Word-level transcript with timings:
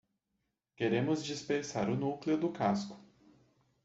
Queremos 0.75 1.23
dispersar 1.23 1.87
o 1.87 1.95
núcleo 1.95 2.35
do 2.35 2.49
casco. 2.51 2.99